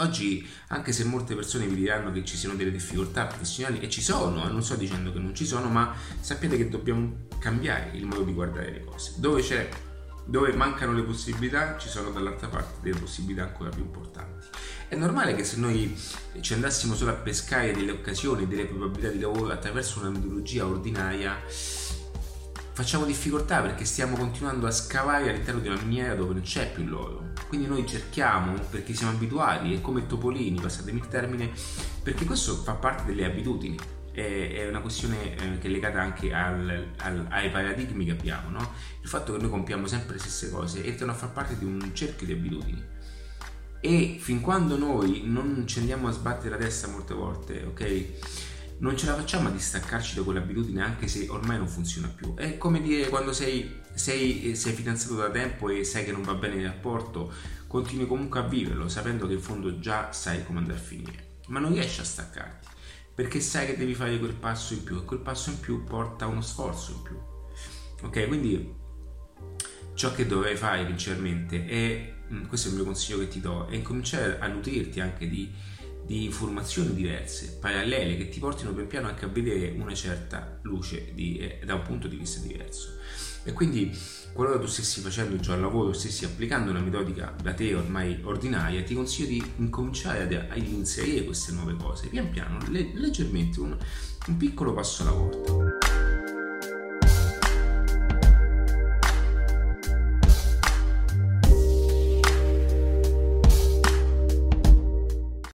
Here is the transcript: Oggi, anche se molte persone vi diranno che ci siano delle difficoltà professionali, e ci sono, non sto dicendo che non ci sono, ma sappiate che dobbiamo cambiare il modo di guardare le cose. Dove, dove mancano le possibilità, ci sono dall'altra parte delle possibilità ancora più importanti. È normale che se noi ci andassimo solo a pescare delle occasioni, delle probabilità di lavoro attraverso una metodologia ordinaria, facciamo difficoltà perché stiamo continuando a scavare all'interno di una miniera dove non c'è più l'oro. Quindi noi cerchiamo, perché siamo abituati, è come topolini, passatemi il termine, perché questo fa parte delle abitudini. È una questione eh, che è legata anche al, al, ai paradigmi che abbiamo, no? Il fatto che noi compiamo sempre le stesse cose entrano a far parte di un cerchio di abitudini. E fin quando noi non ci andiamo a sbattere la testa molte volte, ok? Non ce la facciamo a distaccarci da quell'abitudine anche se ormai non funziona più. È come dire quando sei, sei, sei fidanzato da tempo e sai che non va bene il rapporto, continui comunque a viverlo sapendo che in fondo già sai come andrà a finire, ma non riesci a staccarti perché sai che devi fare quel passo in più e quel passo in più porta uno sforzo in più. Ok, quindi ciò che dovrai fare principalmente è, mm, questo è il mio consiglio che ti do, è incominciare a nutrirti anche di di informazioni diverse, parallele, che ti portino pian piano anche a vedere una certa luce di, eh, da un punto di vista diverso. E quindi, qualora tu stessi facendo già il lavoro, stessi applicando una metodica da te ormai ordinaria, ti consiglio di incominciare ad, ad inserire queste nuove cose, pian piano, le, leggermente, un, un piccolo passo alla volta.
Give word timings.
Oggi, 0.00 0.46
anche 0.68 0.92
se 0.92 1.04
molte 1.04 1.34
persone 1.34 1.66
vi 1.66 1.74
diranno 1.74 2.12
che 2.12 2.24
ci 2.24 2.36
siano 2.36 2.54
delle 2.54 2.70
difficoltà 2.70 3.26
professionali, 3.26 3.80
e 3.80 3.88
ci 3.88 4.00
sono, 4.00 4.48
non 4.48 4.62
sto 4.62 4.76
dicendo 4.76 5.12
che 5.12 5.18
non 5.18 5.34
ci 5.34 5.44
sono, 5.44 5.68
ma 5.68 5.92
sappiate 6.20 6.56
che 6.56 6.68
dobbiamo 6.68 7.26
cambiare 7.40 7.90
il 7.94 8.06
modo 8.06 8.22
di 8.22 8.32
guardare 8.32 8.70
le 8.70 8.84
cose. 8.84 9.14
Dove, 9.16 9.42
dove 10.24 10.52
mancano 10.52 10.92
le 10.92 11.02
possibilità, 11.02 11.76
ci 11.78 11.88
sono 11.88 12.10
dall'altra 12.10 12.46
parte 12.46 12.78
delle 12.80 12.98
possibilità 12.98 13.42
ancora 13.42 13.70
più 13.70 13.82
importanti. 13.82 14.46
È 14.86 14.94
normale 14.94 15.34
che 15.34 15.42
se 15.42 15.56
noi 15.56 15.96
ci 16.40 16.54
andassimo 16.54 16.94
solo 16.94 17.10
a 17.10 17.14
pescare 17.14 17.72
delle 17.72 17.90
occasioni, 17.90 18.46
delle 18.46 18.66
probabilità 18.66 19.10
di 19.10 19.18
lavoro 19.18 19.52
attraverso 19.52 19.98
una 19.98 20.10
metodologia 20.10 20.64
ordinaria, 20.64 21.36
facciamo 22.78 23.04
difficoltà 23.04 23.60
perché 23.60 23.84
stiamo 23.84 24.16
continuando 24.16 24.68
a 24.68 24.70
scavare 24.70 25.28
all'interno 25.28 25.58
di 25.58 25.66
una 25.66 25.80
miniera 25.82 26.14
dove 26.14 26.34
non 26.34 26.42
c'è 26.42 26.70
più 26.70 26.84
l'oro. 26.84 27.32
Quindi 27.48 27.66
noi 27.66 27.84
cerchiamo, 27.84 28.54
perché 28.70 28.94
siamo 28.94 29.14
abituati, 29.14 29.74
è 29.74 29.80
come 29.80 30.06
topolini, 30.06 30.60
passatemi 30.60 31.00
il 31.00 31.08
termine, 31.08 31.50
perché 32.04 32.24
questo 32.24 32.54
fa 32.54 32.74
parte 32.74 33.04
delle 33.04 33.24
abitudini. 33.24 33.76
È 34.12 34.68
una 34.68 34.80
questione 34.80 35.34
eh, 35.34 35.58
che 35.58 35.66
è 35.66 35.70
legata 35.70 36.00
anche 36.00 36.32
al, 36.32 36.92
al, 36.98 37.26
ai 37.30 37.50
paradigmi 37.50 38.04
che 38.04 38.12
abbiamo, 38.12 38.50
no? 38.50 38.72
Il 39.02 39.08
fatto 39.08 39.32
che 39.32 39.40
noi 39.40 39.50
compiamo 39.50 39.88
sempre 39.88 40.12
le 40.12 40.20
stesse 40.20 40.48
cose 40.48 40.84
entrano 40.84 41.10
a 41.10 41.14
far 41.16 41.32
parte 41.32 41.58
di 41.58 41.64
un 41.64 41.90
cerchio 41.94 42.26
di 42.26 42.32
abitudini. 42.32 42.84
E 43.80 44.18
fin 44.20 44.40
quando 44.40 44.78
noi 44.78 45.22
non 45.24 45.64
ci 45.66 45.80
andiamo 45.80 46.06
a 46.06 46.12
sbattere 46.12 46.50
la 46.50 46.56
testa 46.58 46.86
molte 46.86 47.14
volte, 47.14 47.64
ok? 47.64 48.06
Non 48.78 48.96
ce 48.96 49.06
la 49.06 49.14
facciamo 49.14 49.48
a 49.48 49.50
distaccarci 49.50 50.14
da 50.14 50.22
quell'abitudine 50.22 50.82
anche 50.82 51.08
se 51.08 51.26
ormai 51.28 51.58
non 51.58 51.68
funziona 51.68 52.08
più. 52.08 52.34
È 52.34 52.56
come 52.58 52.80
dire 52.80 53.08
quando 53.08 53.32
sei, 53.32 53.80
sei, 53.94 54.54
sei 54.54 54.72
fidanzato 54.72 55.16
da 55.16 55.30
tempo 55.30 55.68
e 55.68 55.84
sai 55.84 56.04
che 56.04 56.12
non 56.12 56.22
va 56.22 56.34
bene 56.34 56.56
il 56.56 56.66
rapporto, 56.66 57.32
continui 57.66 58.06
comunque 58.06 58.40
a 58.40 58.44
viverlo 58.44 58.88
sapendo 58.88 59.26
che 59.26 59.34
in 59.34 59.40
fondo 59.40 59.78
già 59.78 60.12
sai 60.12 60.44
come 60.44 60.58
andrà 60.58 60.74
a 60.74 60.78
finire, 60.78 61.38
ma 61.48 61.58
non 61.58 61.72
riesci 61.72 62.00
a 62.00 62.04
staccarti 62.04 62.68
perché 63.18 63.40
sai 63.40 63.66
che 63.66 63.76
devi 63.76 63.94
fare 63.94 64.16
quel 64.16 64.34
passo 64.34 64.74
in 64.74 64.84
più 64.84 64.96
e 64.96 65.04
quel 65.04 65.18
passo 65.18 65.50
in 65.50 65.58
più 65.58 65.82
porta 65.82 66.28
uno 66.28 66.40
sforzo 66.40 66.92
in 66.92 67.02
più. 67.02 67.18
Ok, 68.06 68.28
quindi 68.28 68.72
ciò 69.94 70.14
che 70.14 70.24
dovrai 70.24 70.54
fare 70.54 70.84
principalmente 70.84 71.66
è, 71.66 72.14
mm, 72.32 72.44
questo 72.44 72.68
è 72.68 72.70
il 72.70 72.76
mio 72.76 72.84
consiglio 72.84 73.18
che 73.18 73.26
ti 73.26 73.40
do, 73.40 73.66
è 73.66 73.74
incominciare 73.74 74.38
a 74.38 74.46
nutrirti 74.46 75.00
anche 75.00 75.28
di 75.28 75.52
di 76.08 76.24
informazioni 76.24 76.94
diverse, 76.94 77.58
parallele, 77.60 78.16
che 78.16 78.30
ti 78.30 78.38
portino 78.38 78.72
pian 78.72 78.86
piano 78.86 79.08
anche 79.08 79.26
a 79.26 79.28
vedere 79.28 79.74
una 79.78 79.92
certa 79.92 80.58
luce 80.62 81.12
di, 81.12 81.36
eh, 81.36 81.60
da 81.66 81.74
un 81.74 81.82
punto 81.82 82.08
di 82.08 82.16
vista 82.16 82.40
diverso. 82.40 82.96
E 83.44 83.52
quindi, 83.52 83.94
qualora 84.32 84.58
tu 84.58 84.66
stessi 84.66 85.00
facendo 85.00 85.36
già 85.36 85.54
il 85.54 85.60
lavoro, 85.60 85.92
stessi 85.92 86.24
applicando 86.24 86.70
una 86.70 86.80
metodica 86.80 87.34
da 87.42 87.52
te 87.52 87.74
ormai 87.74 88.20
ordinaria, 88.22 88.82
ti 88.82 88.94
consiglio 88.94 89.28
di 89.28 89.52
incominciare 89.56 90.22
ad, 90.22 90.32
ad 90.32 90.66
inserire 90.66 91.24
queste 91.24 91.52
nuove 91.52 91.76
cose, 91.76 92.08
pian 92.08 92.30
piano, 92.30 92.58
le, 92.70 92.90
leggermente, 92.94 93.60
un, 93.60 93.76
un 94.28 94.36
piccolo 94.38 94.72
passo 94.72 95.02
alla 95.02 95.12
volta. 95.12 95.77